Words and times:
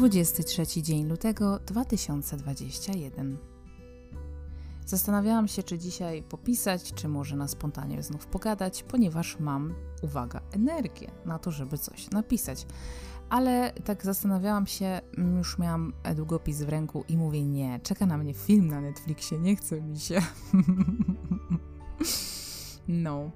23 0.00 0.82
dzień 0.82 1.08
lutego 1.08 1.58
2021. 1.58 3.36
Zastanawiałam 4.86 5.48
się, 5.48 5.62
czy 5.62 5.78
dzisiaj 5.78 6.22
popisać, 6.22 6.92
czy 6.94 7.08
może 7.08 7.36
na 7.36 7.48
spontanie 7.48 8.02
znów 8.02 8.26
pogadać, 8.26 8.82
ponieważ 8.82 9.40
mam, 9.40 9.74
uwaga, 10.02 10.40
energię 10.52 11.10
na 11.24 11.38
to, 11.38 11.50
żeby 11.50 11.78
coś 11.78 12.10
napisać. 12.10 12.66
Ale 13.28 13.72
tak 13.84 14.04
zastanawiałam 14.04 14.66
się, 14.66 15.00
mm, 15.16 15.38
już 15.38 15.58
miałam 15.58 15.92
długopis 16.16 16.62
w 16.62 16.68
ręku 16.68 17.04
i 17.08 17.16
mówię: 17.16 17.44
Nie, 17.44 17.80
czeka 17.82 18.06
na 18.06 18.18
mnie 18.18 18.34
film 18.34 18.68
na 18.68 18.80
Netflixie, 18.80 19.38
nie 19.38 19.56
chce 19.56 19.80
mi 19.80 19.98
się. 19.98 20.20
No, 22.88 23.30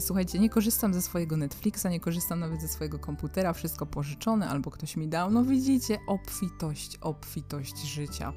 słuchajcie, 0.00 0.38
nie 0.38 0.50
korzystam 0.50 0.94
ze 0.94 1.02
swojego 1.02 1.36
Netflixa, 1.36 1.86
nie 1.90 2.00
korzystam 2.00 2.40
nawet 2.40 2.60
ze 2.60 2.68
swojego 2.68 2.98
komputera, 2.98 3.52
wszystko 3.52 3.86
pożyczone 3.86 4.48
albo 4.48 4.70
ktoś 4.70 4.96
mi 4.96 5.08
dał. 5.08 5.30
No 5.30 5.44
widzicie, 5.44 5.98
obfitość, 6.06 6.96
obfitość 6.96 7.78
życia. 7.78 8.32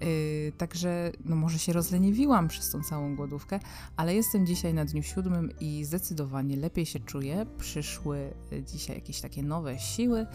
Yy, 0.00 0.52
także 0.58 1.12
no 1.24 1.36
może 1.36 1.58
się 1.58 1.72
rozleniwiłam 1.72 2.48
przez 2.48 2.70
tą 2.70 2.82
całą 2.82 3.16
głodówkę, 3.16 3.60
ale 3.96 4.14
jestem 4.14 4.46
dzisiaj 4.46 4.74
na 4.74 4.84
dniu 4.84 5.02
siódmym 5.02 5.50
i 5.60 5.84
zdecydowanie 5.84 6.56
lepiej 6.56 6.86
się 6.86 7.00
czuję. 7.00 7.46
Przyszły 7.58 8.34
dzisiaj 8.66 8.96
jakieś 8.96 9.20
takie 9.20 9.42
nowe 9.42 9.78
siły 9.78 10.26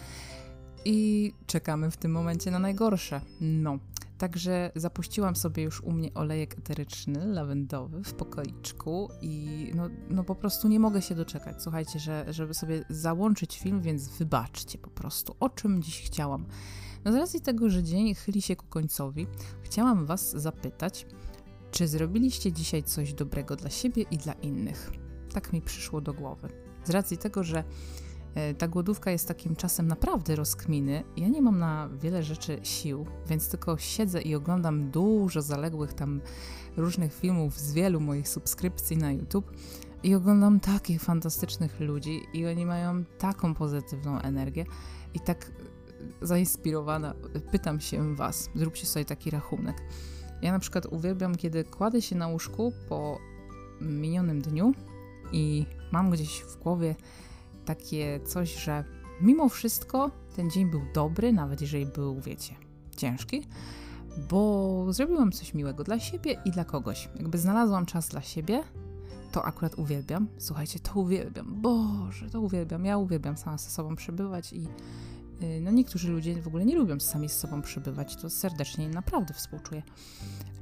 i 0.86 1.34
czekamy 1.48 1.92
w 1.92 1.98
tym 1.98 2.12
momencie 2.12 2.52
na 2.52 2.60
najgorsze. 2.60 3.22
No, 3.42 3.80
Także 4.18 4.72
zapuściłam 4.76 5.36
sobie 5.36 5.64
już 5.64 5.82
u 5.82 5.92
mnie 5.92 6.14
olejek 6.14 6.58
eteryczny, 6.58 7.26
lawendowy 7.26 8.04
w 8.04 8.14
pokoiczku 8.14 9.10
i 9.22 9.72
no, 9.76 9.90
no 10.10 10.24
po 10.24 10.36
prostu 10.36 10.68
nie 10.68 10.80
mogę 10.80 11.02
się 11.02 11.16
doczekać. 11.16 11.64
Słuchajcie, 11.64 12.00
że, 12.00 12.26
żeby 12.30 12.54
sobie 12.54 12.84
załączyć 12.90 13.60
film, 13.60 13.82
więc 13.82 14.10
wybaczcie 14.10 14.78
po 14.78 14.90
prostu, 14.90 15.36
o 15.40 15.50
czym 15.50 15.84
dziś 15.84 16.02
chciałam. 16.02 16.46
No 17.06 17.12
z 17.12 17.16
racji 17.16 17.42
tego, 17.42 17.70
że 17.70 17.84
dzień 17.84 18.16
chyli 18.16 18.42
się 18.42 18.56
ku 18.56 18.66
końcowi, 18.66 19.28
chciałam 19.62 20.06
Was 20.06 20.32
zapytać, 20.32 21.06
czy 21.72 21.88
zrobiliście 21.88 22.52
dzisiaj 22.52 22.84
coś 22.84 23.14
dobrego 23.14 23.56
dla 23.56 23.70
siebie 23.70 24.06
i 24.12 24.18
dla 24.18 24.34
innych? 24.34 24.92
Tak 25.34 25.54
mi 25.54 25.62
przyszło 25.62 26.02
do 26.02 26.14
głowy. 26.14 26.50
Z 26.84 26.90
racji 26.90 27.18
tego, 27.18 27.44
że 27.44 27.64
ta 28.58 28.68
głodówka 28.68 29.12
jest 29.12 29.28
takim 29.28 29.56
czasem 29.56 29.88
naprawdę 29.88 30.36
rozkminy. 30.36 31.04
Ja 31.18 31.28
nie 31.28 31.42
mam 31.42 31.60
na 31.60 31.90
wiele 31.90 32.24
rzeczy 32.24 32.60
sił, 32.64 33.06
więc 33.28 33.50
tylko 33.50 33.78
siedzę 33.78 34.22
i 34.22 34.36
oglądam 34.36 34.92
dużo 34.92 35.42
zaległych 35.42 35.94
tam 35.94 36.22
różnych 36.78 37.14
filmów 37.14 37.60
z 37.60 37.74
wielu 37.74 38.00
moich 38.00 38.30
subskrypcji 38.30 38.98
na 38.98 39.12
YouTube 39.12 39.52
i 40.04 40.16
oglądam 40.16 40.60
takich 40.60 41.02
fantastycznych 41.02 41.80
ludzi 41.80 42.22
i 42.34 42.46
oni 42.46 42.66
mają 42.66 43.04
taką 43.04 43.54
pozytywną 43.54 44.20
energię 44.20 44.66
i 45.14 45.20
tak 45.20 45.52
zainspirowana 46.22 47.14
pytam 47.52 47.80
się 47.80 48.16
was, 48.16 48.50
zróbcie 48.56 48.86
sobie 48.86 49.06
taki 49.06 49.32
rachunek. 49.32 49.78
Ja 50.42 50.52
na 50.52 50.60
przykład 50.60 50.86
uwielbiam, 50.86 51.36
kiedy 51.36 51.64
kładę 51.64 52.02
się 52.02 52.16
na 52.16 52.28
łóżku 52.28 52.74
po 52.90 53.20
minionym 53.82 54.42
dniu 54.42 54.74
i 55.32 55.66
mam 55.92 56.12
gdzieś 56.12 56.42
w 56.42 56.58
głowie 56.58 56.96
takie 57.68 58.20
coś, 58.20 58.56
że 58.56 58.84
mimo 59.22 59.50
wszystko 59.50 60.12
ten 60.36 60.50
dzień 60.50 60.72
był 60.72 60.82
dobry, 60.94 61.34
nawet 61.34 61.62
jeżeli 61.62 61.86
był, 61.86 62.22
wiecie, 62.22 62.56
ciężki, 62.98 63.48
bo 64.30 64.94
zrobiłam 64.94 65.32
coś 65.32 65.54
miłego 65.54 65.84
dla 65.84 66.00
siebie 66.00 66.42
i 66.46 66.52
dla 66.52 66.66
kogoś. 66.66 67.10
Jakby 67.16 67.38
znalazłam 67.38 67.86
czas 67.86 68.10
dla 68.10 68.22
siebie, 68.22 68.64
to 69.32 69.46
akurat 69.46 69.76
uwielbiam. 69.76 70.28
Słuchajcie, 70.38 70.80
to 70.80 71.00
uwielbiam. 71.00 71.62
Boże, 71.62 72.30
to 72.30 72.42
uwielbiam. 72.42 72.86
Ja 72.86 72.98
uwielbiam 72.98 73.38
sama 73.38 73.58
ze 73.58 73.70
sobą 73.70 73.96
przebywać 73.96 74.54
i 74.54 74.68
y, 75.42 75.62
no 75.62 75.72
niektórzy 75.72 76.12
ludzie 76.12 76.42
w 76.42 76.48
ogóle 76.48 76.66
nie 76.66 76.76
lubią 76.76 77.00
sami 77.00 77.30
z 77.30 77.34
sobą 77.34 77.62
przebywać. 77.62 78.16
To 78.16 78.30
serdecznie 78.30 78.90
naprawdę 78.90 79.34
współczuję. 79.34 79.84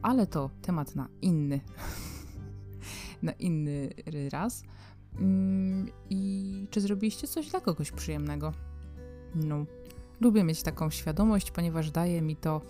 Ale 0.01 0.27
to 0.27 0.49
temat 0.61 0.95
na 0.95 1.07
inny 1.21 1.59
na 3.23 3.31
inny 3.31 3.89
raz. 4.31 4.63
Mm, 5.19 5.89
I 6.09 6.67
czy 6.71 6.81
zrobiliście 6.81 7.27
coś 7.27 7.49
dla 7.49 7.61
kogoś 7.61 7.91
przyjemnego? 7.91 8.53
No, 9.35 9.65
lubię 10.21 10.43
mieć 10.43 10.63
taką 10.63 10.89
świadomość, 10.89 11.51
ponieważ 11.51 11.91
daje 11.91 12.21
mi 12.21 12.35
to 12.35 12.61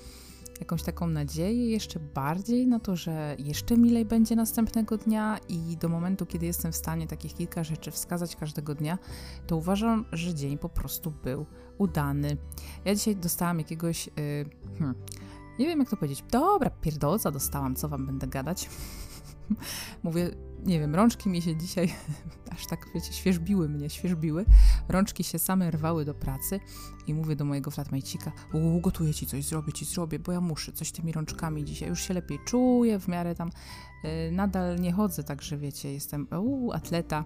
jakąś 0.59 0.83
taką 0.83 1.07
nadzieję 1.07 1.69
jeszcze 1.69 1.99
bardziej 1.99 2.67
na 2.67 2.79
to, 2.79 2.95
że 2.95 3.35
jeszcze 3.39 3.77
milej 3.77 4.05
będzie 4.05 4.35
następnego 4.35 4.97
dnia 4.97 5.39
i 5.49 5.77
do 5.77 5.89
momentu, 5.89 6.25
kiedy 6.25 6.45
jestem 6.45 6.71
w 6.71 6.75
stanie 6.75 7.07
takich 7.07 7.33
kilka 7.33 7.63
rzeczy 7.63 7.91
wskazać 7.91 8.35
każdego 8.35 8.75
dnia, 8.75 8.97
to 9.47 9.57
uważam, 9.57 10.05
że 10.11 10.33
dzień 10.33 10.57
po 10.57 10.69
prostu 10.69 11.13
był 11.23 11.45
udany. 11.77 12.37
Ja 12.85 12.95
dzisiaj 12.95 13.15
dostałam 13.15 13.57
jakiegoś, 13.59 14.07
yy, 14.07 14.13
hmm, 14.77 14.95
nie 15.59 15.67
wiem 15.67 15.79
jak 15.79 15.89
to 15.89 15.97
powiedzieć, 15.97 16.23
dobra, 16.31 16.69
pierdolca 16.69 17.31
dostałam, 17.31 17.75
co 17.75 17.89
wam 17.89 18.05
będę 18.05 18.27
gadać. 18.27 18.69
Mówię, 20.03 20.31
nie 20.65 20.79
wiem, 20.79 20.95
rączki 20.95 21.29
mi 21.29 21.41
się 21.41 21.55
dzisiaj 21.55 21.93
aż 22.55 22.67
tak, 22.67 22.87
wiecie, 22.95 23.13
świeżbiły 23.13 23.69
mnie, 23.69 23.89
świeżbiły. 23.89 24.45
Rączki 24.89 25.23
się 25.23 25.39
same 25.39 25.71
rwały 25.71 26.05
do 26.05 26.13
pracy 26.13 26.59
i 27.07 27.13
mówię 27.13 27.35
do 27.35 27.45
mojego 27.45 27.71
flatmate'cika, 27.71 28.31
gotuję 28.81 29.13
ci 29.13 29.25
coś, 29.25 29.45
zrobię 29.45 29.73
ci, 29.73 29.85
zrobię, 29.85 30.19
bo 30.19 30.31
ja 30.31 30.41
muszę 30.41 30.71
coś 30.71 30.91
tymi 30.91 31.11
rączkami 31.11 31.65
dzisiaj, 31.65 31.89
już 31.89 32.01
się 32.01 32.13
lepiej 32.13 32.39
czuję, 32.45 32.99
w 32.99 33.07
miarę 33.07 33.35
tam 33.35 33.49
y, 34.05 34.31
nadal 34.31 34.79
nie 34.79 34.91
chodzę, 34.91 35.23
także 35.23 35.57
wiecie, 35.57 35.93
jestem 35.93 36.27
uu, 36.39 36.71
atleta, 36.71 37.25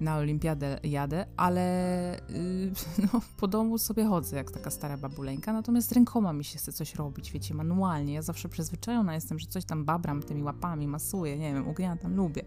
na 0.00 0.16
olimpiadę 0.16 0.80
jadę, 0.82 1.26
ale 1.36 2.18
y, 2.30 2.72
no, 3.12 3.20
po 3.36 3.48
domu 3.48 3.78
sobie 3.78 4.04
chodzę 4.04 4.36
jak 4.36 4.50
taka 4.50 4.70
stara 4.70 4.96
babuleńka, 4.96 5.52
natomiast 5.52 5.92
rękoma 5.92 6.32
mi 6.32 6.44
się 6.44 6.58
chce 6.58 6.72
coś 6.72 6.94
robić, 6.94 7.32
wiecie, 7.32 7.54
manualnie. 7.54 8.14
Ja 8.14 8.22
zawsze 8.22 8.48
przyzwyczajona 8.48 9.14
jestem, 9.14 9.38
że 9.38 9.46
coś 9.46 9.64
tam 9.64 9.84
babram 9.84 10.22
tymi 10.22 10.42
łapami, 10.42 10.88
masuję, 10.88 11.38
nie 11.38 11.54
wiem, 11.54 11.68
ugniatam, 11.68 12.16
lubię. 12.16 12.44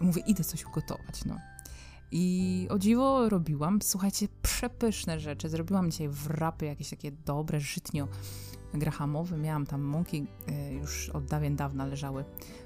Mówię, 0.00 0.22
idę 0.26 0.44
coś 0.44 0.64
ugotować, 0.64 1.24
no. 1.24 1.36
I 2.10 2.66
o 2.70 2.78
dziwo 2.78 3.28
robiłam, 3.28 3.82
słuchajcie, 3.82 4.28
przepyszne 4.42 5.20
rzeczy. 5.20 5.48
Zrobiłam 5.48 5.90
dzisiaj 5.90 6.08
wrapy 6.08 6.66
jakieś 6.66 6.90
takie 6.90 7.12
dobre, 7.12 7.60
żytnio 7.60 8.08
grahamowe. 8.74 9.38
Miałam 9.38 9.66
tam 9.66 9.80
mąki, 9.80 10.26
y, 10.48 10.74
już 10.74 11.08
od 11.08 11.24
dawien 11.24 11.56
dawna 11.56 11.86
leżały 11.86 12.24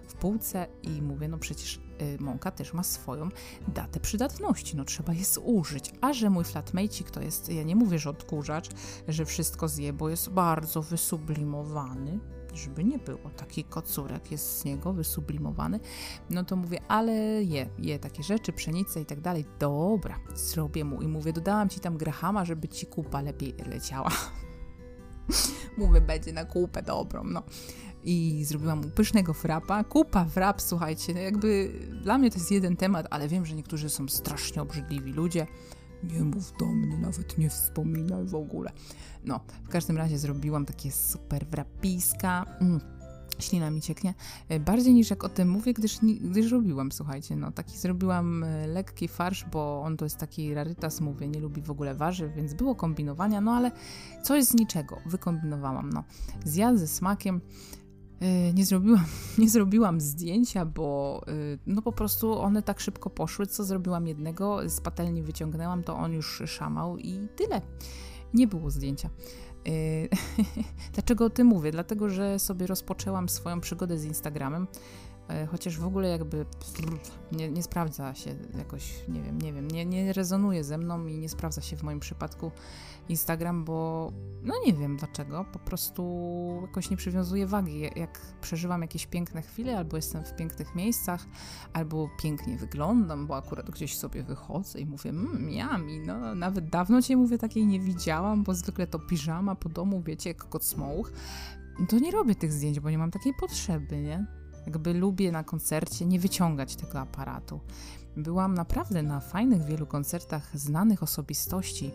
w 0.09 0.15
półce 0.15 0.67
i 0.83 1.03
mówię, 1.03 1.29
no 1.29 1.39
przecież 1.39 1.81
y, 2.03 2.23
mąka 2.23 2.51
też 2.51 2.73
ma 2.73 2.83
swoją 2.83 3.29
datę 3.69 4.01
przydatności, 4.01 4.77
no 4.77 4.85
trzeba 4.85 5.13
je 5.13 5.25
zużyć. 5.25 5.93
A 6.01 6.13
że 6.13 6.31
mój 6.31 6.45
flatmate 6.45 7.05
to 7.13 7.23
jest, 7.23 7.49
ja 7.49 7.63
nie 7.63 7.77
mówię, 7.77 7.99
że 7.99 8.11
odkurzacz, 8.11 8.69
że 9.09 9.25
wszystko 9.25 9.69
zje, 9.69 9.93
bo 9.93 10.09
jest 10.09 10.31
bardzo 10.31 10.83
wysublimowany, 10.83 12.19
żeby 12.55 12.85
nie 12.85 12.99
było, 12.99 13.31
taki 13.37 13.65
kocurek 13.65 14.33
jest 14.33 14.59
z 14.59 14.65
niego 14.65 14.93
wysublimowany, 14.93 15.81
no 16.31 16.45
to 16.45 16.57
mówię, 16.57 16.79
ale 16.89 17.13
je, 17.43 17.69
je 17.79 17.99
takie 17.99 18.23
rzeczy, 18.23 18.53
pszenicę 18.53 19.01
i 19.01 19.07
tak 19.07 19.21
dalej, 19.21 19.45
dobra, 19.59 20.19
zrobię 20.35 20.85
mu 20.85 21.03
i 21.03 21.09
mówię, 21.09 21.33
dodałam 21.33 21.69
ci 21.69 21.81
tam 21.81 21.97
grahama, 21.97 22.45
żeby 22.45 22.69
ci 22.69 22.87
kupa 22.87 23.21
lepiej 23.21 23.55
leciała. 23.67 24.11
mówię, 25.79 26.01
będzie 26.01 26.33
na 26.33 26.45
kupę 26.45 26.83
dobrą, 26.83 27.25
no 27.25 27.43
i 28.05 28.45
zrobiłam 28.45 28.81
mu 28.81 28.91
pysznego 28.91 29.35
frapa. 29.35 29.85
Kupa 29.85 30.25
frap, 30.25 30.63
słuchajcie, 30.63 31.15
no 31.15 31.21
jakby 31.21 31.73
dla 32.03 32.19
mnie 32.19 32.31
to 32.31 32.39
jest 32.39 32.51
jeden 32.51 32.77
temat, 32.77 33.07
ale 33.11 33.29
wiem, 33.29 33.47
że 33.47 33.55
niektórzy 33.55 33.91
są 33.91 34.09
strasznie 34.09 34.63
obrzydliwi 34.63 35.13
ludzie. 35.13 35.47
Nie 36.03 36.25
mów 36.25 36.53
do 36.59 36.67
mnie, 36.67 36.99
nawet 36.99 37.39
nie 37.39 37.51
wspominaj 37.51 38.25
w 38.25 38.35
ogóle. 38.35 38.73
No, 39.25 39.41
w 39.65 39.69
każdym 39.69 39.97
razie 39.97 40.19
zrobiłam 40.19 40.67
takie 40.67 40.93
super 40.93 41.47
wrapiska. 41.47 42.45
Mm 42.61 42.81
ślina 43.39 43.71
mi 43.71 43.81
cieknie, 43.81 44.15
e, 44.49 44.61
bardziej 44.61 44.95
niż 44.95 45.11
jak 45.11 45.25
o 45.25 45.29
tym 45.29 45.49
mówię, 45.49 45.75
gdyż, 45.75 45.99
gdyż 46.21 46.51
robiłam, 46.51 46.93
słuchajcie, 46.93 47.37
no 47.37 47.53
taki 47.53 47.79
zrobiłam 47.79 48.45
e, 48.45 48.67
lekki 48.67 49.09
farsz, 49.09 49.45
bo 49.53 49.83
on 49.83 49.97
to 49.97 50.05
jest 50.05 50.17
taki 50.17 50.55
rarytas, 50.55 51.01
mówię, 51.01 51.29
nie 51.29 51.41
lubi 51.41 51.63
w 51.63 51.71
ogóle 51.71 51.95
warzyw, 51.95 52.35
więc 52.35 52.55
było 52.55 52.75
kombinowania, 52.75 53.41
no 53.41 53.53
ale 53.53 53.71
coś 54.23 54.45
z 54.45 54.55
niczego 54.55 54.99
wykombinowałam, 55.07 55.91
no. 55.93 56.05
Zjadł 56.45 56.79
ze 56.79 56.89
smakiem, 56.89 57.41
nie 58.55 58.65
zrobiłam, 58.67 59.05
nie 59.39 59.51
zrobiłam 59.51 60.01
zdjęcia, 60.01 60.65
bo 60.67 61.21
e, 61.29 61.33
no 61.67 61.83
po 61.83 61.93
prostu 61.93 62.39
one 62.39 62.63
tak 62.63 62.81
szybko 62.81 63.11
poszły, 63.11 63.47
co 63.47 63.65
zrobiłam 63.65 64.07
jednego, 64.07 64.69
z 64.69 64.81
patelni 64.81 65.23
wyciągnęłam, 65.23 65.83
to 65.83 65.97
on 65.97 66.13
już 66.13 66.43
szamał 66.47 66.99
i 66.99 67.29
tyle. 67.37 67.61
Nie 68.35 68.47
było 68.47 68.71
zdjęcia. 68.71 69.11
E, 69.67 69.73
dlaczego 70.95 71.25
o 71.25 71.31
tym 71.31 71.47
mówię? 71.47 71.71
Dlatego, 71.71 72.09
że 72.09 72.39
sobie 72.39 72.67
rozpoczęłam 72.67 73.29
swoją 73.29 73.61
przygodę 73.61 73.99
z 73.99 74.05
Instagramem. 74.05 74.67
E, 75.29 75.47
chociaż 75.47 75.79
w 75.79 75.87
ogóle 75.87 76.09
jakby 76.09 76.47
nie, 77.33 77.51
nie, 77.51 77.63
sprawdza 77.63 78.15
się 78.15 78.35
jakoś, 78.59 78.95
nie 79.09 79.23
wiem, 79.23 79.41
nie 79.41 79.53
wiem, 79.53 79.69
nie, 79.69 79.87
nie 79.87 80.13
rezonuje 80.13 80.65
ze 80.65 80.79
mną 80.79 81.07
i 81.07 81.19
nie 81.19 81.29
sprawdza 81.29 81.61
się 81.61 81.77
w 81.77 81.83
moim 81.83 82.01
przypadku 82.01 82.51
Instagram, 83.09 83.65
bo 83.65 84.13
no 84.43 84.55
nie 84.67 84.73
wiem 84.73 84.97
dlaczego, 84.97 85.45
po 85.53 85.59
prostu 85.59 86.59
jakoś 86.63 86.91
nie 86.91 86.97
przywiązuję 86.97 87.47
wagi. 87.47 87.81
Jak 87.97 88.21
przeżywam 88.41 88.83
jakieś 88.83 89.07
piękne 89.07 89.43
chwile, 89.43 89.79
albo 89.79 89.97
jestem 89.97 90.25
w 90.25 90.37
pięknych 90.37 90.75
miejscach, 90.75 91.27
albo 91.73 92.09
pięknie 92.23 92.57
wyglądam, 92.57 93.27
bo 93.27 93.37
akurat 93.37 93.71
gdzieś 93.71 93.99
sobie 93.99 94.23
wychodzę 94.23 94.81
i 94.81 94.87
mówię, 94.87 95.13
yummy, 95.49 96.07
no 96.07 96.35
nawet 96.35 96.69
dawno 96.69 97.03
cię 97.03 97.17
mówię 97.17 97.39
takiej 97.39 97.67
nie 97.67 97.81
widziałam, 97.81 98.43
bo 98.43 98.55
zwykle 98.55 98.87
to 98.87 98.99
piżama 98.99 99.55
po 99.55 99.69
domu, 99.69 100.03
wiecie, 100.03 100.31
jak 100.31 100.49
kot 100.49 100.65
smołch, 100.65 101.13
to 101.89 101.99
nie 101.99 102.11
robię 102.11 102.35
tych 102.35 102.53
zdjęć, 102.53 102.81
bo 102.81 102.91
nie 102.91 102.99
mam 102.99 103.11
takiej 103.11 103.35
potrzeby, 103.41 104.03
nie? 104.03 104.42
Jakby 104.67 104.95
lubię 104.95 105.33
na 105.33 105.45
koncercie 105.45 106.07
nie 106.07 106.21
wyciągać 106.21 106.77
tego 106.77 107.01
aparatu. 107.01 107.61
Byłam 108.17 108.55
naprawdę 108.55 109.03
na 109.03 109.21
fajnych 109.21 109.65
wielu 109.65 109.87
koncertach 109.87 110.59
znanych 110.59 111.03
osobistości. 111.03 111.91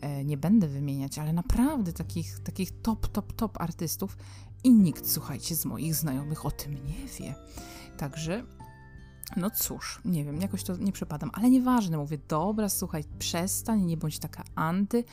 E, 0.00 0.24
nie 0.24 0.36
będę 0.36 0.68
wymieniać, 0.68 1.18
ale 1.18 1.32
naprawdę 1.32 1.92
takich, 1.92 2.38
takich 2.38 2.80
top, 2.82 3.08
top, 3.08 3.32
top 3.32 3.60
artystów 3.60 4.16
i 4.64 4.72
nikt, 4.72 5.08
słuchajcie, 5.08 5.56
z 5.56 5.64
moich 5.64 5.94
znajomych 5.94 6.46
o 6.46 6.50
tym 6.50 6.74
nie 6.74 7.06
wie. 7.18 7.34
Także 7.96 8.44
no 9.36 9.50
cóż, 9.50 10.00
nie 10.04 10.24
wiem, 10.24 10.40
jakoś 10.40 10.64
to 10.64 10.76
nie 10.76 10.92
przepadam, 10.92 11.30
ale 11.32 11.50
nieważne, 11.50 11.98
mówię, 11.98 12.18
dobra, 12.28 12.68
słuchaj, 12.68 13.04
przestań, 13.18 13.82
nie 13.82 13.96
bądź 13.96 14.18
taka 14.18 14.44
anty, 14.54 15.04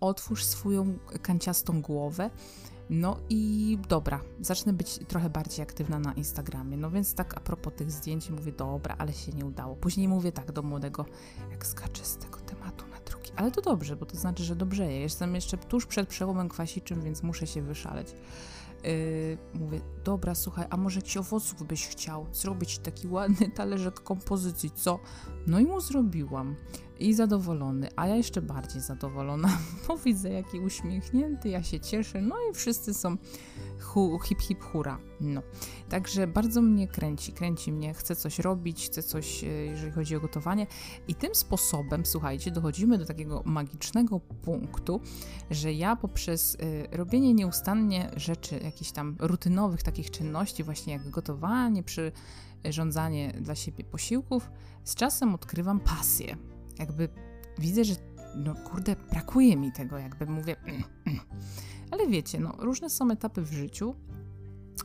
otwórz 0.00 0.44
swoją 0.44 0.98
kanciastą 1.22 1.82
głowę 1.82 2.30
no 2.92 3.16
i 3.28 3.78
dobra, 3.88 4.20
zacznę 4.40 4.72
być 4.72 4.98
trochę 5.08 5.30
bardziej 5.30 5.62
aktywna 5.62 5.98
na 5.98 6.12
Instagramie. 6.12 6.76
No 6.76 6.90
więc 6.90 7.14
tak 7.14 7.36
a 7.36 7.40
propos 7.40 7.72
tych 7.76 7.90
zdjęć 7.90 8.30
mówię, 8.30 8.52
dobra, 8.52 8.94
ale 8.98 9.12
się 9.12 9.32
nie 9.32 9.46
udało. 9.46 9.76
Później 9.76 10.08
mówię 10.08 10.32
tak 10.32 10.52
do 10.52 10.62
młodego, 10.62 11.06
jak 11.50 11.66
skaczę 11.66 12.04
z 12.04 12.16
tego 12.16 12.38
tematu 12.38 12.86
na 12.86 13.00
drugi. 13.00 13.30
Ale 13.36 13.50
to 13.50 13.62
dobrze, 13.62 13.96
bo 13.96 14.06
to 14.06 14.16
znaczy, 14.16 14.44
że 14.44 14.56
dobrze. 14.56 14.84
Ja 14.84 15.00
jestem 15.00 15.34
jeszcze 15.34 15.56
tuż 15.56 15.86
przed 15.86 16.08
przełomem 16.08 16.48
kwasiczym, 16.48 17.02
więc 17.02 17.22
muszę 17.22 17.46
się 17.46 17.62
wyszaleć. 17.62 18.14
Yy, 18.84 19.38
mówię, 19.54 19.80
dobra, 20.04 20.34
słuchaj, 20.34 20.66
a 20.70 20.76
może 20.76 21.02
ci 21.02 21.18
owoców 21.18 21.62
byś 21.62 21.86
chciał 21.86 22.26
zrobić 22.32 22.78
taki 22.78 23.08
ładny 23.08 23.50
talerzek 23.50 24.00
kompozycji, 24.00 24.70
co? 24.70 24.98
No 25.46 25.60
i 25.60 25.64
mu 25.64 25.80
zrobiłam 25.80 26.56
i 26.98 27.14
zadowolony, 27.14 27.88
a 27.96 28.06
ja 28.06 28.16
jeszcze 28.16 28.42
bardziej 28.42 28.82
zadowolona, 28.82 29.58
bo 29.88 29.96
widzę 29.96 30.30
jaki 30.30 30.60
uśmiechnięty, 30.60 31.48
ja 31.48 31.62
się 31.62 31.80
cieszę, 31.80 32.20
no 32.20 32.36
i 32.50 32.54
wszyscy 32.54 32.94
są 32.94 33.16
hu, 33.80 34.18
hip 34.18 34.40
hip 34.40 34.62
hura. 34.62 34.98
No, 35.20 35.42
także 35.88 36.26
bardzo 36.26 36.62
mnie 36.62 36.88
kręci, 36.88 37.32
kręci 37.32 37.72
mnie, 37.72 37.94
chcę 37.94 38.16
coś 38.16 38.38
robić, 38.38 38.86
chcę 38.86 39.02
coś, 39.02 39.44
e, 39.44 39.46
jeżeli 39.46 39.92
chodzi 39.92 40.16
o 40.16 40.20
gotowanie 40.20 40.66
i 41.08 41.14
tym 41.14 41.34
sposobem, 41.34 42.06
słuchajcie, 42.06 42.50
dochodzimy 42.50 42.98
do 42.98 43.06
takiego 43.06 43.42
magicznego 43.44 44.20
punktu, 44.20 45.00
że 45.50 45.72
ja 45.72 45.96
poprzez 45.96 46.54
y, 46.54 46.88
robienie 46.92 47.34
nieustannie 47.34 48.10
rzeczy, 48.16 48.60
jakichś 48.64 48.92
tam 48.92 49.16
rutynowych 49.18 49.82
takich 49.82 50.10
czynności, 50.10 50.64
właśnie 50.64 50.92
jak 50.92 51.10
gotowanie, 51.10 51.82
przyrządzanie 51.82 53.32
dla 53.40 53.54
siebie 53.54 53.84
posiłków, 53.84 54.50
z 54.84 54.94
czasem 54.94 55.34
odkrywam 55.34 55.80
pasję 55.80 56.51
jakby 56.78 57.08
widzę, 57.58 57.84
że 57.84 57.94
no 58.36 58.54
kurde, 58.54 58.96
brakuje 59.10 59.56
mi 59.56 59.72
tego, 59.72 59.98
jakby 59.98 60.26
mówię. 60.26 60.56
Mm, 60.60 60.82
mm. 61.06 61.20
Ale 61.90 62.08
wiecie, 62.08 62.40
no 62.40 62.52
różne 62.58 62.90
są 62.90 63.10
etapy 63.10 63.42
w 63.42 63.52
życiu. 63.52 63.94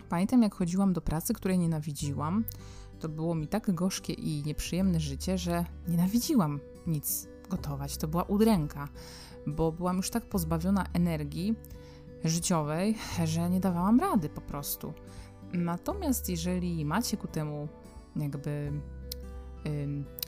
Pamiętam, 0.10 0.44
jak 0.44 0.56
chodziłam 0.56 0.94
do 0.94 1.02
pracy, 1.02 1.34
której 1.34 1.60
nienawidziłam, 1.60 2.44
to 3.00 3.10
było 3.10 3.36
mi 3.36 3.48
tak 3.48 3.74
gorzkie 3.74 4.14
i 4.14 4.44
nieprzyjemne 4.46 5.00
życie, 5.00 5.38
że 5.38 5.66
nienawidziłam 5.88 6.60
nic 6.88 7.28
gotować. 7.50 7.98
To 7.98 8.08
była 8.08 8.24
udręka, 8.24 8.88
bo 9.48 9.72
byłam 9.72 9.98
już 9.98 10.10
tak 10.10 10.26
pozbawiona 10.26 10.86
energii 10.94 11.56
życiowej, 12.24 12.98
że 13.26 13.50
nie 13.50 13.60
dawałam 13.60 14.00
rady 14.00 14.30
po 14.30 14.42
prostu. 14.42 14.94
Natomiast 15.54 16.30
jeżeli 16.30 16.86
macie 16.86 17.18
ku 17.18 17.28
temu 17.28 17.68
jakby 18.16 18.72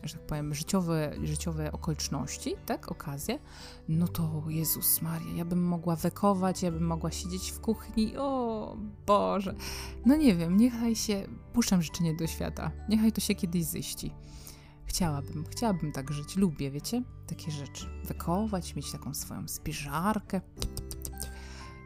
że 0.04 0.14
tak 0.14 0.26
powiem, 0.26 0.54
życiowe, 0.56 1.16
życiowe 1.24 1.72
okoliczności, 1.72 2.56
tak, 2.66 2.92
okazje, 2.92 3.40
no 3.88 4.08
to 4.08 4.44
Jezus 4.48 5.02
Maria, 5.02 5.36
ja 5.36 5.46
bym 5.46 5.64
mogła 5.64 5.96
wekować, 5.96 6.64
ja 6.64 6.72
bym 6.72 6.84
mogła 6.84 7.12
siedzieć 7.12 7.52
w 7.52 7.60
kuchni, 7.60 8.18
o 8.18 8.78
Boże. 9.06 9.56
No 10.06 10.16
nie 10.16 10.36
wiem, 10.36 10.58
niechaj 10.58 10.96
się, 10.96 11.28
puszczam 11.54 11.82
życzenie 11.82 12.14
do 12.16 12.28
świata, 12.28 12.72
niechaj 12.90 13.12
to 13.12 13.22
się 13.22 13.36
kiedyś 13.36 13.66
ziści. 13.66 14.14
Chciałabym, 14.86 15.44
chciałabym 15.50 15.92
tak 15.92 16.12
żyć, 16.12 16.36
lubię, 16.36 16.72
wiecie, 16.72 17.04
takie 17.28 17.52
rzeczy. 17.52 17.86
Wekować, 18.06 18.76
mieć 18.76 18.92
taką 18.92 19.14
swoją 19.14 19.48
spiżarkę, 19.48 20.42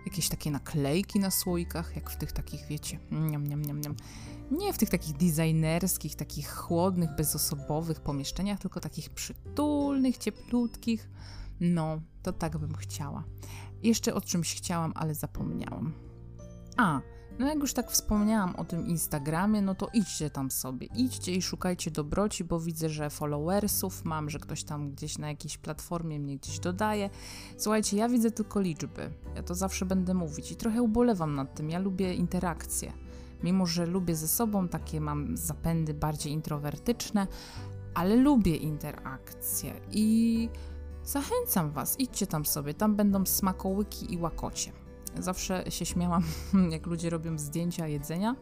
jakieś 0.05 0.29
takie 0.29 0.51
naklejki 0.51 1.19
na 1.19 1.31
słoikach, 1.31 1.95
jak 1.95 2.09
w 2.09 2.17
tych 2.17 2.31
takich, 2.31 2.67
wiecie, 2.67 2.99
niam, 3.11 3.47
niam, 3.47 3.61
niam, 3.61 3.81
niam 3.81 3.95
nie 4.51 4.73
w 4.73 4.77
tych 4.77 4.89
takich 4.89 5.17
designerskich, 5.17 6.15
takich 6.15 6.49
chłodnych, 6.49 7.15
bezosobowych 7.15 8.01
pomieszczeniach, 8.01 8.59
tylko 8.59 8.79
takich 8.79 9.09
przytulnych, 9.09 10.17
cieplutkich. 10.17 11.09
No, 11.59 12.01
to 12.23 12.33
tak 12.33 12.57
bym 12.57 12.75
chciała. 12.75 13.23
Jeszcze 13.83 14.13
o 14.13 14.21
czymś 14.21 14.55
chciałam, 14.55 14.91
ale 14.95 15.15
zapomniałam. 15.15 15.93
A, 16.77 17.01
no 17.39 17.47
jak 17.47 17.59
już 17.59 17.73
tak 17.73 17.91
wspomniałam 17.91 18.55
o 18.55 18.65
tym 18.65 18.87
Instagramie, 18.87 19.61
no 19.61 19.75
to 19.75 19.87
idźcie 19.93 20.29
tam 20.29 20.51
sobie, 20.51 20.87
idźcie 20.95 21.35
i 21.35 21.41
szukajcie 21.41 21.91
dobroci, 21.91 22.43
bo 22.43 22.59
widzę, 22.59 22.89
że 22.89 23.09
followersów 23.09 24.05
mam, 24.05 24.29
że 24.29 24.39
ktoś 24.39 24.63
tam 24.63 24.91
gdzieś 24.91 25.17
na 25.17 25.27
jakiejś 25.27 25.57
platformie 25.57 26.19
mnie 26.19 26.37
gdzieś 26.37 26.59
dodaje. 26.59 27.09
Słuchajcie, 27.57 27.97
ja 27.97 28.09
widzę 28.09 28.31
tylko 28.31 28.61
liczby. 28.61 29.09
Ja 29.35 29.43
to 29.43 29.55
zawsze 29.55 29.85
będę 29.85 30.13
mówić 30.13 30.51
i 30.51 30.55
trochę 30.55 30.81
ubolewam 30.81 31.35
nad 31.35 31.55
tym. 31.55 31.69
Ja 31.69 31.79
lubię 31.79 32.13
interakcje. 32.13 32.93
Mimo, 33.43 33.65
że 33.65 33.85
lubię 33.85 34.15
ze 34.15 34.27
sobą, 34.27 34.67
takie 34.67 35.01
mam 35.01 35.37
zapędy 35.37 35.93
bardziej 35.93 36.33
introwertyczne, 36.33 37.27
ale 37.93 38.15
lubię 38.15 38.55
interakcje 38.55 39.73
i 39.91 40.49
zachęcam 41.03 41.71
Was, 41.71 41.99
idźcie 41.99 42.27
tam 42.27 42.45
sobie, 42.45 42.73
tam 42.73 42.95
będą 42.95 43.25
smakołyki 43.25 44.13
i 44.13 44.17
łakocie. 44.17 44.82
Zawsze 45.19 45.71
się 45.71 45.85
śmiałam, 45.85 46.23
jak 46.75 46.85
ludzie 46.85 47.09
robią 47.09 47.37
zdjęcia 47.37 47.87
jedzenia, 47.87 48.35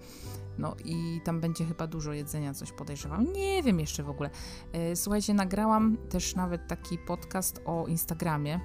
no 0.58 0.76
i 0.86 1.22
tam 1.24 1.42
będzie 1.42 1.66
chyba 1.66 1.88
dużo 1.88 2.14
jedzenia, 2.14 2.54
coś 2.54 2.72
podejrzewam. 2.72 3.34
Nie 3.34 3.64
wiem 3.64 3.80
jeszcze 3.80 4.04
w 4.04 4.10
ogóle. 4.10 4.30
E, 4.74 4.96
słuchajcie, 4.96 5.34
nagrałam 5.34 5.98
też 6.10 6.36
nawet 6.36 6.68
taki 6.68 6.98
podcast 6.98 7.62
o 7.66 7.88
Instagramie 7.88 8.60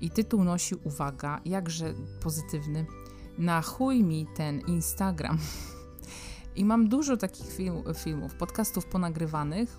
i 0.00 0.10
tytuł 0.10 0.44
nosi, 0.44 0.74
uwaga, 0.74 1.40
jakże 1.44 1.94
pozytywny, 2.20 2.86
na 3.38 3.62
mi 4.02 4.26
ten 4.36 4.60
Instagram. 4.60 5.38
I 6.56 6.64
mam 6.64 6.88
dużo 6.88 7.16
takich 7.16 7.52
film, 7.52 7.82
filmów, 7.94 8.34
podcastów 8.34 8.86
ponagrywanych. 8.86 9.78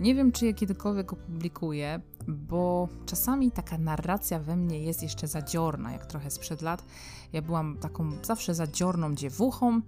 Nie 0.00 0.14
wiem, 0.14 0.32
czy 0.32 0.46
je 0.46 0.54
kiedykolwiek 0.54 1.12
opublikuję, 1.12 2.00
bo 2.28 2.88
czasami 3.06 3.50
taka 3.50 3.78
narracja 3.78 4.38
we 4.38 4.56
mnie 4.56 4.82
jest 4.82 5.02
jeszcze 5.02 5.28
zadziorna, 5.28 5.92
jak 5.92 6.06
trochę 6.06 6.30
sprzed 6.30 6.62
lat. 6.62 6.84
Ja 7.32 7.42
byłam 7.42 7.78
taką 7.78 8.10
zawsze 8.22 8.54
zadziorną 8.54 9.14
dziewuchą 9.14 9.80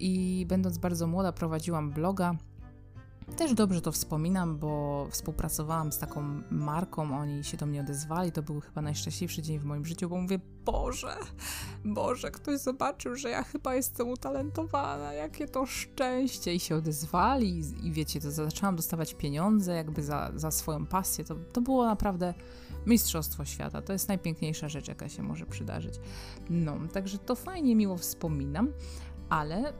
i 0.00 0.44
będąc 0.48 0.78
bardzo 0.78 1.06
młoda 1.06 1.32
prowadziłam 1.32 1.90
bloga 1.90 2.36
też 3.36 3.54
dobrze 3.54 3.80
to 3.80 3.92
wspominam, 3.92 4.58
bo 4.58 5.06
współpracowałam 5.10 5.92
z 5.92 5.98
taką 5.98 6.42
marką, 6.50 7.18
oni 7.18 7.44
się 7.44 7.56
do 7.56 7.66
mnie 7.66 7.80
odezwali. 7.80 8.32
To 8.32 8.42
był 8.42 8.60
chyba 8.60 8.82
najszczęśliwszy 8.82 9.42
dzień 9.42 9.58
w 9.58 9.64
moim 9.64 9.86
życiu, 9.86 10.08
bo 10.08 10.16
mówię: 10.16 10.38
Boże, 10.64 11.16
Boże, 11.84 12.30
ktoś 12.30 12.60
zobaczył, 12.60 13.16
że 13.16 13.30
ja 13.30 13.42
chyba 13.42 13.74
jestem 13.74 14.08
utalentowana, 14.08 15.12
jakie 15.12 15.48
to 15.48 15.66
szczęście. 15.66 16.54
I 16.54 16.60
się 16.60 16.76
odezwali, 16.76 17.62
i, 17.82 17.92
wiecie, 17.92 18.20
to 18.20 18.30
zaczęłam 18.30 18.76
dostawać 18.76 19.14
pieniądze, 19.14 19.74
jakby 19.74 20.02
za, 20.02 20.32
za 20.34 20.50
swoją 20.50 20.86
pasję. 20.86 21.24
To, 21.24 21.34
to 21.52 21.60
było 21.60 21.86
naprawdę 21.86 22.34
mistrzostwo 22.86 23.44
świata. 23.44 23.82
To 23.82 23.92
jest 23.92 24.08
najpiękniejsza 24.08 24.68
rzecz, 24.68 24.88
jaka 24.88 25.08
się 25.08 25.22
może 25.22 25.46
przydarzyć. 25.46 25.94
No, 26.50 26.78
także 26.92 27.18
to 27.18 27.34
fajnie, 27.34 27.76
miło 27.76 27.96
wspominam, 27.96 28.72
ale 29.28 29.72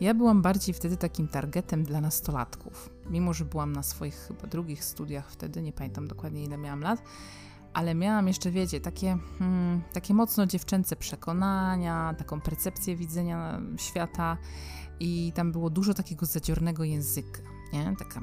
ja 0.00 0.14
byłam 0.14 0.42
bardziej 0.42 0.74
wtedy 0.74 0.96
takim 0.96 1.28
targetem 1.28 1.84
dla 1.84 2.00
nastolatków. 2.00 2.90
Mimo, 3.10 3.34
że 3.34 3.44
byłam 3.44 3.72
na 3.72 3.82
swoich 3.82 4.14
chyba 4.14 4.46
drugich 4.46 4.84
studiach 4.84 5.30
wtedy, 5.30 5.62
nie 5.62 5.72
pamiętam 5.72 6.08
dokładnie 6.08 6.44
ile 6.44 6.58
miałam 6.58 6.80
lat, 6.80 7.02
ale 7.74 7.94
miałam 7.94 8.28
jeszcze, 8.28 8.50
wiecie, 8.50 8.80
takie, 8.80 9.18
hmm, 9.38 9.82
takie 9.92 10.14
mocno 10.14 10.46
dziewczęce 10.46 10.96
przekonania, 10.96 12.14
taką 12.18 12.40
percepcję 12.40 12.96
widzenia 12.96 13.60
świata 13.76 14.36
i 15.00 15.32
tam 15.34 15.52
było 15.52 15.70
dużo 15.70 15.94
takiego 15.94 16.26
zadziornego 16.26 16.84
języka, 16.84 17.40
nie? 17.72 17.94
Taka... 17.98 18.22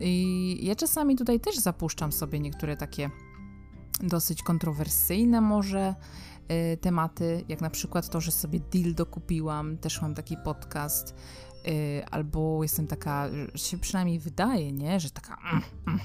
I 0.00 0.58
ja 0.62 0.76
czasami 0.76 1.16
tutaj 1.16 1.40
też 1.40 1.58
zapuszczam 1.58 2.12
sobie 2.12 2.40
niektóre 2.40 2.76
takie 2.76 3.10
dosyć 4.02 4.42
kontrowersyjne 4.42 5.40
może 5.40 5.94
y, 6.74 6.76
tematy, 6.76 7.44
jak 7.48 7.60
na 7.60 7.70
przykład 7.70 8.08
to, 8.08 8.20
że 8.20 8.32
sobie 8.32 8.60
dildo 8.60 9.06
kupiłam, 9.06 9.78
też 9.78 10.02
mam 10.02 10.14
taki 10.14 10.36
podcast, 10.36 11.14
y, 11.68 12.02
albo 12.10 12.62
jestem 12.62 12.86
taka, 12.86 13.28
się 13.54 13.78
przynajmniej 13.78 14.18
wydaje, 14.18 14.72
nie, 14.72 15.00
że 15.00 15.10
taka 15.10 15.36
mm, 15.50 15.62
mm, 15.86 16.00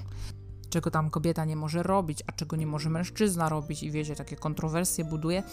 czego 0.70 0.92
tam 0.92 1.10
kobieta 1.10 1.46
nie 1.46 1.56
może 1.56 1.84
robić, 1.84 2.24
a 2.27 2.32
czego 2.32 2.56
nie 2.56 2.68
może 2.68 2.89
mężczyzna 2.89 3.50
robić 3.50 3.84
i 3.84 3.92
wiecie, 3.92 4.16
takie 4.16 4.36
kontrowersje 4.36 5.06
buduje, 5.06 5.44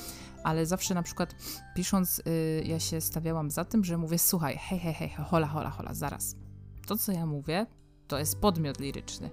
ale 0.45 0.67
zawsze 0.67 0.95
na 0.95 1.03
przykład 1.03 1.35
pisząc, 1.75 2.19
y, 2.19 2.63
ja 2.67 2.81
się 2.81 3.01
stawiałam 3.01 3.51
za 3.51 3.65
tym, 3.65 3.85
że 3.85 3.99
mówię, 3.99 4.19
słuchaj, 4.19 4.59
hej, 4.61 4.79
hej, 4.79 4.95
hej, 4.95 5.09
hola, 5.09 5.47
hola, 5.47 5.71
hola, 5.71 5.95
zaraz. 5.95 6.37
To, 6.87 6.97
co 6.97 7.13
ja 7.13 7.27
mówię, 7.27 7.67
to 8.09 8.19
jest 8.19 8.41
podmiot 8.41 8.81
liryczny. 8.81 9.31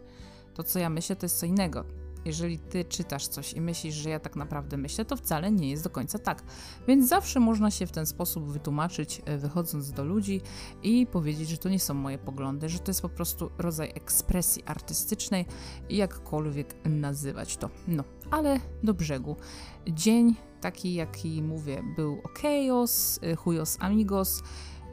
To, 0.54 0.64
co 0.64 0.80
ja 0.80 0.90
myślę, 0.90 1.16
to 1.16 1.26
jest 1.26 1.40
co 1.40 1.46
innego 1.46 2.01
jeżeli 2.26 2.60
ty 2.60 2.86
czytasz 2.86 3.28
coś 3.28 3.54
i 3.54 3.62
myślisz, 3.62 3.96
że 3.96 4.10
ja 4.10 4.20
tak 4.20 4.36
naprawdę 4.36 4.78
myślę, 4.78 5.06
to 5.06 5.16
wcale 5.16 5.52
nie 5.52 5.70
jest 5.70 5.84
do 5.84 5.90
końca 5.90 6.20
tak. 6.20 6.44
Więc 6.88 7.08
zawsze 7.10 7.40
można 7.40 7.72
się 7.72 7.88
w 7.88 7.92
ten 7.92 8.06
sposób 8.06 8.52
wytłumaczyć, 8.52 9.22
e, 9.26 9.38
wychodząc 9.38 9.92
do 9.92 10.06
ludzi 10.06 10.42
i 10.84 11.08
powiedzieć, 11.08 11.50
że 11.50 11.58
to 11.58 11.70
nie 11.70 11.80
są 11.80 11.94
moje 11.94 12.18
poglądy, 12.18 12.70
że 12.70 12.80
to 12.80 12.90
jest 12.90 13.02
po 13.02 13.10
prostu 13.10 13.52
rodzaj 13.58 13.92
ekspresji 13.96 14.64
artystycznej 14.66 15.46
jakkolwiek 15.90 16.76
nazywać 16.86 17.58
to. 17.58 17.70
No, 17.88 18.04
ale 18.32 18.60
do 18.84 18.94
brzegu. 18.94 19.36
Dzień 19.88 20.36
taki, 20.62 20.94
jaki 20.94 21.44
mówię, 21.44 21.84
był 21.96 22.22
okejos, 22.24 23.20
chujos 23.38 23.78
amigos, 23.80 24.44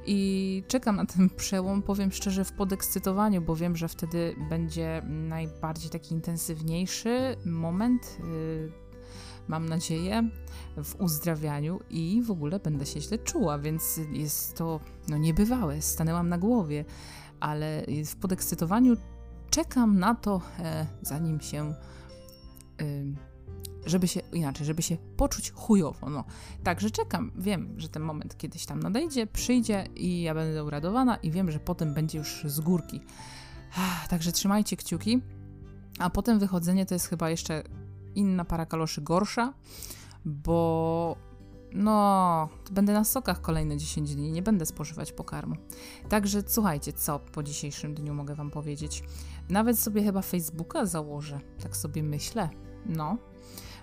i 0.09 0.63
czekam 0.69 0.97
na 0.97 1.07
ten 1.07 1.31
przełom, 1.31 1.83
powiem 1.83 2.13
szczerze, 2.13 2.45
w 2.45 2.53
podekscytowaniu, 2.53 3.43
bo 3.43 3.57
wiem, 3.57 3.77
że 3.77 3.89
wtedy 3.89 4.37
będzie 4.49 5.03
najbardziej 5.07 5.91
taki 5.91 6.15
intensywniejszy 6.15 7.37
moment, 7.45 8.19
yy, 8.21 8.73
mam 9.49 9.69
nadzieję, 9.69 10.31
w 10.85 11.01
uzdrawianiu 11.01 11.81
i 11.91 12.23
w 12.23 12.31
ogóle 12.31 12.59
będę 12.59 12.87
się 12.87 13.01
źle 13.01 13.19
czuła, 13.19 13.59
więc 13.59 14.01
jest 14.13 14.57
to 14.57 14.81
no, 15.09 15.19
niebywałe. 15.19 15.83
Stanęłam 15.83 16.29
na 16.29 16.39
głowie, 16.39 16.85
ale 17.41 17.85
w 18.07 18.17
podekscytowaniu 18.17 18.97
czekam 19.51 19.99
na 19.99 20.15
to, 20.15 20.41
e, 20.59 20.87
zanim 21.03 21.41
się. 21.41 21.75
Yy, 22.81 23.15
żeby 23.87 24.09
się, 24.09 24.21
inaczej, 24.33 24.67
żeby 24.67 24.83
się 24.83 24.97
poczuć 25.17 25.51
chujowo, 25.51 26.11
no. 26.11 26.25
Także 26.65 26.91
czekam, 26.91 27.33
wiem, 27.37 27.75
że 27.77 27.89
ten 27.89 28.03
moment 28.03 28.37
kiedyś 28.37 28.67
tam 28.67 28.81
nadejdzie, 28.81 29.27
przyjdzie 29.27 29.87
i 29.97 30.23
ja 30.23 30.35
będę 30.35 30.65
uradowana 30.65 31.17
i 31.17 31.31
wiem, 31.31 31.51
że 31.51 31.61
potem 31.61 31.95
będzie 31.95 32.19
już 32.19 32.43
z 32.45 32.61
górki. 32.61 33.01
Także 34.11 34.33
trzymajcie 34.33 34.77
kciuki, 34.77 35.21
a 35.99 36.11
potem 36.11 36.39
wychodzenie 36.39 36.87
to 36.87 36.95
jest 36.95 37.07
chyba 37.07 37.31
jeszcze 37.31 37.63
inna 38.15 38.45
para 38.45 38.67
kaloszy 38.67 39.01
gorsza, 39.01 39.55
bo 40.25 41.17
no, 41.73 42.49
będę 42.71 42.93
na 42.93 43.05
sokach 43.05 43.41
kolejne 43.41 43.77
10 43.77 44.15
dni, 44.15 44.33
nie 44.33 44.43
będę 44.43 44.67
spożywać 44.67 45.13
pokarmu. 45.13 45.57
Także 46.09 46.43
słuchajcie, 46.47 46.93
co 46.93 47.19
po 47.19 47.43
dzisiejszym 47.43 47.95
dniu 47.95 48.15
mogę 48.15 48.35
Wam 48.35 48.51
powiedzieć. 48.51 49.03
Nawet 49.49 49.79
sobie 49.79 50.03
chyba 50.03 50.23
Facebooka 50.23 50.87
założę, 50.87 51.41
tak 51.63 51.77
sobie 51.77 52.03
myślę. 52.03 52.49
No, 52.87 53.19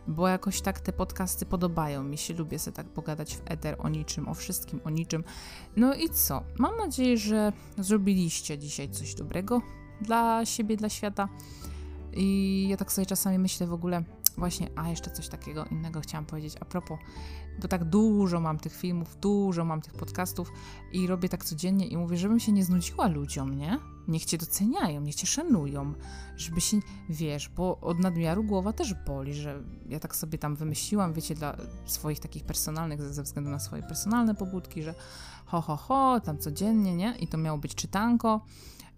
bo 0.08 0.28
jakoś 0.28 0.62
tak 0.62 0.80
te 0.80 0.94
podcasty 0.94 1.46
podobają 1.46 2.04
mi 2.04 2.18
się, 2.18 2.34
lubię 2.34 2.60
sobie 2.60 2.76
tak 2.76 2.88
pogadać 2.88 3.38
w 3.38 3.42
eter 3.46 3.76
o 3.80 3.90
niczym, 3.90 4.28
o 4.28 4.34
wszystkim, 4.34 4.80
o 4.84 4.90
niczym. 4.90 5.24
No 5.76 5.94
i 5.94 6.10
co? 6.10 6.44
Mam 6.60 6.78
nadzieję, 6.78 7.18
że 7.18 7.54
zrobiliście 7.78 8.58
dzisiaj 8.58 8.90
coś 8.90 9.16
dobrego 9.16 9.62
dla 10.02 10.46
siebie, 10.46 10.78
dla 10.78 10.90
świata. 10.90 11.30
I 12.14 12.68
ja 12.70 12.78
tak 12.78 12.92
sobie 12.92 13.06
czasami 13.06 13.40
myślę 13.40 13.68
w 13.68 13.74
ogóle, 13.74 14.04
właśnie, 14.38 14.70
a 14.76 14.90
jeszcze 14.90 15.12
coś 15.12 15.28
takiego 15.28 15.66
innego 15.66 16.02
chciałam 16.02 16.26
powiedzieć 16.26 16.56
a 16.60 16.66
propos, 16.66 17.00
bo 17.62 17.68
tak 17.68 17.84
dużo 17.84 18.40
mam 18.40 18.60
tych 18.60 18.76
filmów, 18.76 19.18
dużo 19.20 19.66
mam 19.66 19.82
tych 19.82 19.94
podcastów 19.94 20.52
i 20.92 21.08
robię 21.08 21.30
tak 21.30 21.46
codziennie 21.46 21.88
i 21.88 21.98
mówię, 21.98 22.18
żebym 22.18 22.40
się 22.40 22.52
nie 22.52 22.64
znudziła 22.64 23.08
ludziom, 23.08 23.58
nie? 23.58 23.80
Niech 24.08 24.26
cię 24.26 24.38
doceniają, 24.38 25.02
niech 25.02 25.16
cię 25.16 25.28
szanują, 25.28 25.94
żeby 26.36 26.62
się, 26.62 26.80
wiesz, 27.10 27.50
bo 27.50 27.80
od 27.80 28.00
nadmiaru 28.00 28.44
głowa 28.44 28.74
też 28.74 28.94
boli, 28.94 29.34
że 29.34 29.64
ja 29.90 30.00
tak 30.00 30.16
sobie 30.16 30.38
tam 30.38 30.56
wymyśliłam, 30.56 31.14
wiecie, 31.14 31.36
dla 31.36 31.58
swoich 31.86 32.20
takich 32.20 32.44
personalnych, 32.44 33.02
ze 33.02 33.24
względu 33.24 33.52
na 33.52 33.60
swoje 33.60 33.84
personalne 33.84 34.36
pobudki, 34.36 34.84
że 34.84 34.96
ho, 35.46 35.62
ho, 35.62 35.76
ho, 35.76 36.20
tam 36.20 36.38
codziennie, 36.38 36.96
nie? 36.96 37.16
I 37.20 37.28
to 37.28 37.38
miało 37.38 37.58
być 37.58 37.76
czytanko, 37.76 38.42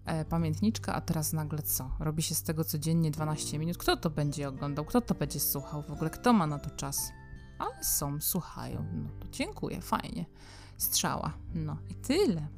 e, 0.08 0.24
pamiętniczka, 0.24 0.94
a 0.94 1.00
teraz 1.00 1.32
nagle 1.32 1.62
co? 1.62 1.90
Robi 2.00 2.22
się 2.22 2.34
z 2.34 2.42
tego 2.42 2.64
codziennie 2.64 3.10
12 3.10 3.58
minut. 3.58 3.78
Kto 3.78 3.96
to 3.96 4.10
będzie 4.10 4.48
oglądał? 4.48 4.84
Kto 4.84 5.00
to 5.00 5.14
będzie 5.14 5.40
słuchał? 5.40 5.82
W 5.82 5.90
ogóle 5.90 6.10
kto 6.10 6.32
ma 6.32 6.46
na 6.46 6.58
to 6.58 6.70
czas? 6.70 7.12
Ale 7.58 7.84
są, 7.84 8.20
słuchają. 8.20 8.84
No 8.92 9.08
to 9.20 9.28
dziękuję, 9.28 9.80
fajnie. 9.80 10.26
Strzała. 10.76 11.32
No 11.54 11.76
i 11.88 11.94
tyle. 11.94 12.48